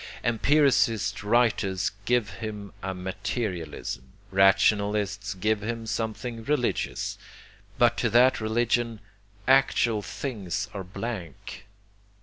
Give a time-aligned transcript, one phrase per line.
[0.23, 7.19] Empiricist writers give him a materialism, rationalists give him something religious,
[7.77, 8.99] but to that religion
[9.47, 11.67] "actual things are blank."